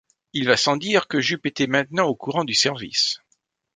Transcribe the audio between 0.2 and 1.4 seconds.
Il va sans dire que